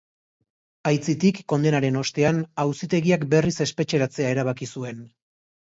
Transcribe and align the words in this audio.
Aitzitik, 0.91 1.41
kondenaren 1.53 2.01
ostean, 2.01 2.41
auzitegiak 2.65 3.29
berriz 3.35 3.55
espetxeratzea 3.67 4.33
erabaki 4.37 4.73
zuen. 4.79 5.07